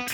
[0.00, 0.06] Hey,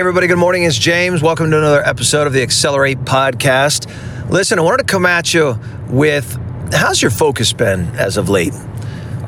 [0.00, 0.64] everybody, good morning.
[0.64, 1.22] It's James.
[1.22, 3.88] Welcome to another episode of the Accelerate Podcast.
[4.28, 5.56] Listen, I wanted to come at you
[5.88, 6.36] with
[6.72, 8.54] how's your focus been as of late?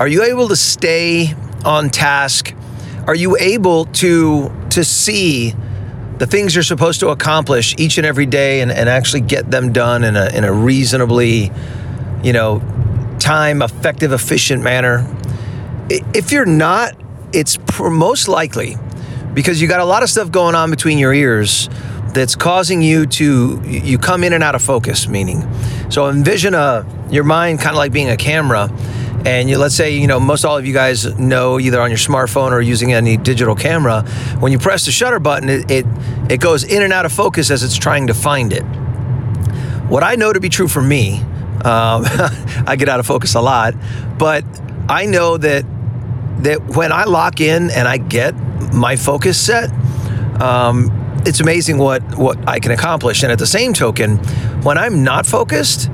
[0.01, 1.35] Are you able to stay
[1.65, 2.53] on task?
[3.07, 5.55] Are you able to, to see
[6.19, 9.73] the things you're supposed to accomplish each and every day and, and actually get them
[9.73, 11.51] done in a, in a reasonably,
[12.23, 12.63] you know,
[13.19, 15.07] time effective, efficient manner?
[15.89, 16.95] If you're not,
[17.33, 18.77] it's most likely
[19.35, 21.69] because you got a lot of stuff going on between your ears
[22.15, 25.43] that's causing you to you come in and out of focus meaning
[25.91, 28.69] so envision a your mind kind of like being a camera
[29.27, 31.99] and you, let's say you know most all of you guys know either on your
[31.99, 34.03] smartphone or using any digital camera
[34.41, 35.87] when you press the shutter button it, it
[36.29, 38.63] it goes in and out of focus as it's trying to find it
[39.89, 41.21] what i know to be true for me
[41.65, 42.05] um,
[42.67, 43.75] i get out of focus a lot
[44.19, 44.45] but
[44.89, 45.65] i know that
[46.39, 48.35] that when i lock in and i get
[48.75, 49.71] my focus set,
[50.41, 50.91] um,
[51.27, 53.23] it's amazing what what I can accomplish.
[53.23, 54.19] And at the same token,
[54.63, 55.91] when I'm not focused,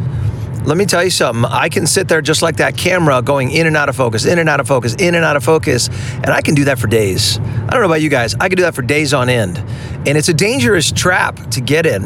[0.65, 1.45] let me tell you something.
[1.45, 4.39] I can sit there just like that camera going in and out of focus, in
[4.39, 6.87] and out of focus, in and out of focus, and I can do that for
[6.87, 7.39] days.
[7.39, 8.35] I don't know about you guys.
[8.35, 9.59] I can do that for days on end.
[10.07, 12.05] And it's a dangerous trap to get in.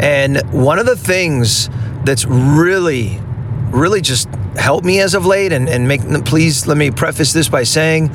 [0.00, 1.70] And one of the things
[2.04, 3.20] that's really
[3.74, 7.48] really just helped me as of late and, and make please let me preface this
[7.48, 8.10] by saying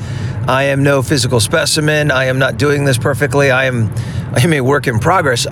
[0.48, 2.10] I am no physical specimen.
[2.10, 3.50] I am not doing this perfectly.
[3.50, 3.92] I am
[4.32, 5.46] I am a work in progress.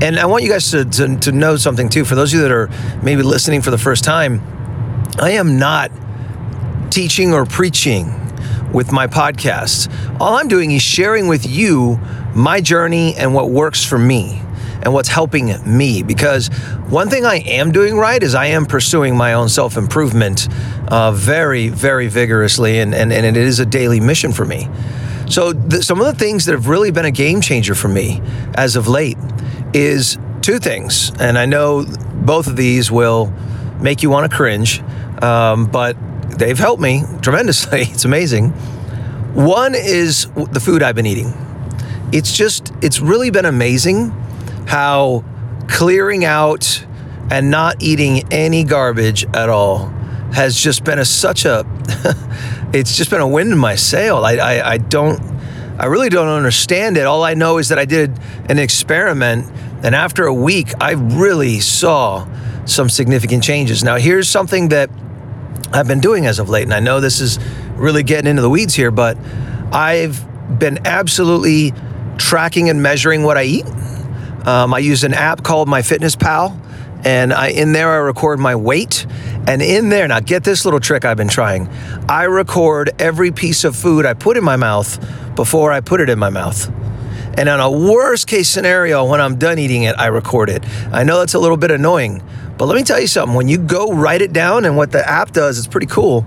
[0.00, 2.04] And I want you guys to, to, to know something too.
[2.04, 2.70] For those of you that are
[3.02, 4.40] maybe listening for the first time,
[5.18, 5.90] I am not
[6.90, 8.14] teaching or preaching
[8.72, 9.92] with my podcast.
[10.20, 11.98] All I'm doing is sharing with you
[12.34, 14.40] my journey and what works for me
[14.82, 16.02] and what's helping me.
[16.02, 16.48] Because
[16.88, 20.48] one thing I am doing right is I am pursuing my own self improvement
[20.88, 24.68] uh, very, very vigorously, and, and, and it is a daily mission for me.
[25.28, 28.20] So, the, some of the things that have really been a game changer for me
[28.54, 29.16] as of late
[29.72, 31.12] is two things.
[31.20, 33.32] And I know both of these will
[33.80, 34.82] make you want to cringe,
[35.22, 35.96] um, but
[36.38, 37.82] they've helped me tremendously.
[37.90, 38.50] It's amazing.
[39.34, 41.32] One is the food I've been eating.
[42.12, 44.10] It's just, it's really been amazing
[44.70, 45.24] how
[45.66, 46.86] clearing out
[47.28, 49.86] and not eating any garbage at all
[50.32, 51.64] has just been a such a
[52.72, 54.24] it's just been a wind in my sail.
[54.24, 55.20] I, I, I don't
[55.76, 57.04] I really don't understand it.
[57.04, 58.16] All I know is that I did
[58.48, 59.50] an experiment
[59.82, 62.28] and after a week I really saw
[62.64, 63.82] some significant changes.
[63.82, 64.88] Now here's something that
[65.72, 67.40] I've been doing as of late, and I know this is
[67.74, 69.18] really getting into the weeds here, but
[69.72, 70.24] I've
[70.60, 71.72] been absolutely
[72.18, 73.66] tracking and measuring what I eat.
[74.46, 76.58] Um, I use an app called MyFitnessPal,
[77.04, 79.06] and I, in there I record my weight.
[79.46, 81.68] And in there, now get this little trick I've been trying.
[82.08, 84.98] I record every piece of food I put in my mouth
[85.34, 86.70] before I put it in my mouth.
[87.38, 90.64] And on a worst case scenario, when I'm done eating it, I record it.
[90.92, 92.22] I know that's a little bit annoying,
[92.60, 93.34] but let me tell you something.
[93.34, 96.26] When you go write it down, and what the app does, it's pretty cool.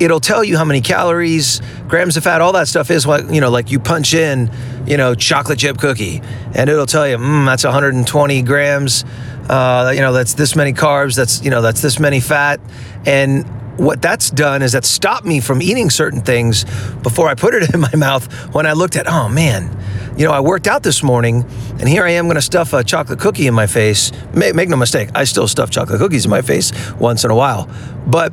[0.00, 3.06] It'll tell you how many calories, grams of fat, all that stuff is.
[3.06, 4.50] What you know, like you punch in,
[4.86, 6.22] you know, chocolate chip cookie,
[6.54, 9.04] and it'll tell you, mm, that's 120 grams.
[9.46, 11.16] Uh, you know, that's this many carbs.
[11.16, 12.60] That's you know, that's this many fat,
[13.04, 13.44] and
[13.76, 16.64] what that's done is that stopped me from eating certain things
[17.02, 19.68] before I put it in my mouth when I looked at, oh man,
[20.16, 21.44] you know, I worked out this morning
[21.80, 24.12] and here I am going to stuff a chocolate cookie in my face.
[24.32, 27.34] Make, make no mistake, I still stuff chocolate cookies in my face once in a
[27.34, 27.68] while.
[28.06, 28.32] But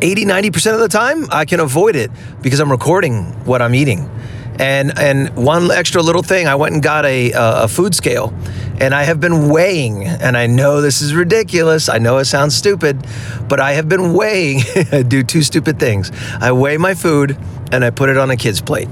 [0.00, 2.10] 80, 90% of the time, I can avoid it
[2.40, 4.10] because I'm recording what I'm eating.
[4.58, 8.34] And and one extra little thing, I went and got a, a food scale,
[8.80, 10.04] and I have been weighing.
[10.04, 11.88] And I know this is ridiculous.
[11.88, 13.06] I know it sounds stupid,
[13.48, 14.60] but I have been weighing.
[14.92, 16.12] I do two stupid things.
[16.38, 17.36] I weigh my food,
[17.72, 18.88] and I put it on a kid's plate.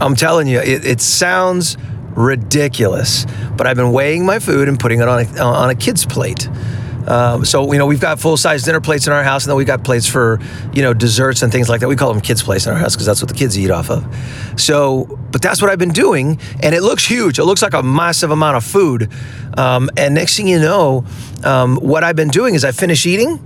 [0.00, 1.76] I'm telling you, it, it sounds
[2.10, 3.26] ridiculous,
[3.56, 6.48] but I've been weighing my food and putting it on a, on a kid's plate.
[7.06, 9.56] Um, so you know we've got full size dinner plates in our house, and then
[9.56, 10.40] we've got plates for
[10.72, 11.88] you know desserts and things like that.
[11.88, 13.90] We call them kids' plates in our house because that's what the kids eat off
[13.90, 14.04] of.
[14.56, 17.38] So, but that's what I've been doing, and it looks huge.
[17.38, 19.10] It looks like a massive amount of food.
[19.56, 21.04] Um, and next thing you know,
[21.44, 23.38] um, what I've been doing is I finish eating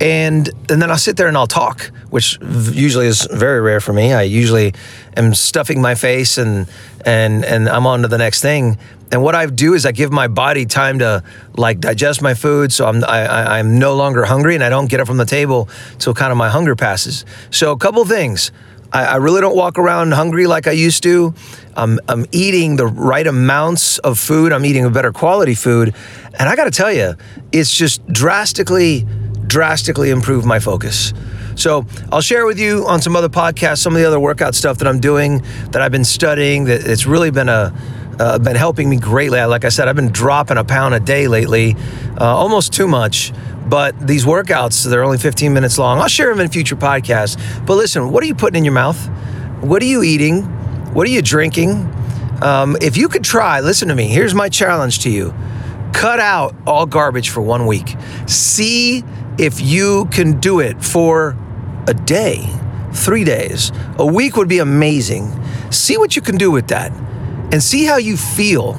[0.00, 3.92] and and then I'll sit there and I'll talk, which usually is very rare for
[3.92, 4.12] me.
[4.12, 4.74] I usually
[5.16, 6.68] am stuffing my face and
[7.04, 8.78] and and I'm on to the next thing.
[9.12, 11.22] And what I do is I give my body time to
[11.56, 15.00] like digest my food, so I'm I, I'm no longer hungry, and I don't get
[15.00, 15.68] up from the table
[15.98, 17.24] till kind of my hunger passes.
[17.50, 18.50] So a couple things.
[18.92, 21.34] I, I really don't walk around hungry like I used to.
[21.76, 24.52] I'm, I'm eating the right amounts of food.
[24.52, 25.94] I'm eating a better quality food.
[26.38, 27.14] And I got to tell you,
[27.50, 29.04] it's just drastically,
[29.54, 31.14] drastically improved my focus.
[31.54, 34.78] So I'll share with you on some other podcasts some of the other workout stuff
[34.78, 36.64] that I'm doing, that I've been studying.
[36.64, 37.72] That it's really been a
[38.18, 39.40] uh, been helping me greatly.
[39.44, 41.76] Like I said, I've been dropping a pound a day lately,
[42.20, 43.32] uh, almost too much.
[43.68, 46.00] But these workouts, they're only 15 minutes long.
[46.00, 47.38] I'll share them in future podcasts.
[47.64, 48.98] But listen, what are you putting in your mouth?
[49.62, 50.42] What are you eating?
[50.94, 51.70] What are you drinking?
[52.42, 54.08] Um, if you could try, listen to me.
[54.08, 55.32] Here's my challenge to you
[55.94, 57.96] cut out all garbage for one week.
[58.26, 59.04] See
[59.38, 61.36] if you can do it for
[61.86, 62.48] a day,
[62.92, 63.72] three days.
[63.98, 65.32] A week would be amazing.
[65.70, 66.92] See what you can do with that
[67.52, 68.74] and see how you feel.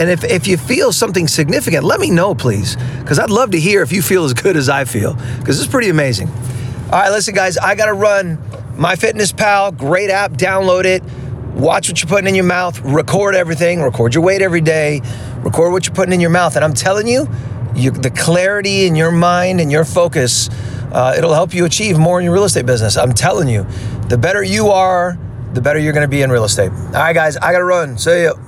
[0.00, 3.60] And if, if you feel something significant, let me know, please, because I'd love to
[3.60, 6.28] hear if you feel as good as I feel, because it's pretty amazing.
[6.28, 8.38] All right, listen, guys, I got to run.
[8.76, 11.02] MyFitnessPal, great app, download it.
[11.54, 15.00] Watch what you're putting in your mouth, record everything, record your weight every day,
[15.38, 16.54] record what you're putting in your mouth.
[16.54, 17.28] And I'm telling you,
[17.78, 20.48] you the clarity in your mind and your focus,
[20.92, 22.96] uh, it'll help you achieve more in your real estate business.
[22.96, 23.66] I'm telling you,
[24.08, 25.18] the better you are,
[25.52, 26.70] the better you're going to be in real estate.
[26.70, 27.98] All right, guys, I got to run.
[27.98, 28.47] See you.